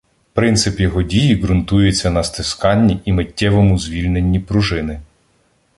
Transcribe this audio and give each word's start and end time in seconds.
Принцип 0.33 0.79
його 0.79 1.03
дії 1.03 1.35
ґрунтується 1.35 2.09
на 2.11 2.23
стисканні 2.23 3.01
і 3.05 3.13
миттєвому 3.13 3.77
звільненні 3.77 4.39
пружини. 4.39 5.01